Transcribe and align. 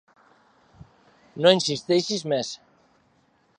No 1.45 1.53
insisteixis 1.57 2.27
més. 2.35 2.53